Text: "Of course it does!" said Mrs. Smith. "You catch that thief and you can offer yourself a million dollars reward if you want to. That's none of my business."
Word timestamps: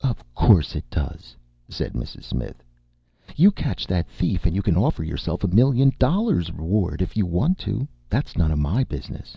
"Of 0.00 0.16
course 0.34 0.74
it 0.74 0.88
does!" 0.88 1.36
said 1.68 1.92
Mrs. 1.92 2.22
Smith. 2.24 2.62
"You 3.36 3.50
catch 3.52 3.86
that 3.88 4.08
thief 4.08 4.46
and 4.46 4.56
you 4.56 4.62
can 4.62 4.74
offer 4.74 5.04
yourself 5.04 5.44
a 5.44 5.48
million 5.48 5.92
dollars 5.98 6.50
reward 6.50 7.02
if 7.02 7.14
you 7.14 7.26
want 7.26 7.58
to. 7.58 7.86
That's 8.08 8.38
none 8.38 8.50
of 8.52 8.58
my 8.58 8.84
business." 8.84 9.36